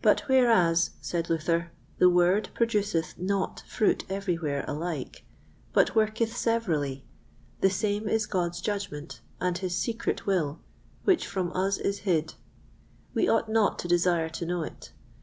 But 0.00 0.20
whereas, 0.30 0.92
said 1.02 1.28
Luther, 1.28 1.72
the 1.98 2.08
Word 2.08 2.48
produceth 2.54 3.18
not 3.18 3.62
fruit 3.68 4.02
everywhere 4.08 4.64
alike, 4.66 5.26
but 5.74 5.94
worketh 5.94 6.34
severally, 6.34 7.04
the 7.60 7.68
same 7.68 8.08
is 8.08 8.24
God's 8.24 8.62
judgment, 8.62 9.20
and 9.42 9.58
his 9.58 9.76
secret 9.76 10.24
will, 10.24 10.60
which 11.04 11.26
from 11.26 11.52
us 11.52 11.76
is 11.76 11.98
hid; 11.98 12.32
we 13.12 13.28
ought 13.28 13.50
not 13.50 13.78
to 13.80 13.88
desire 13.88 14.30
to 14.30 14.46
know 14.46 14.62
it. 14.62 14.90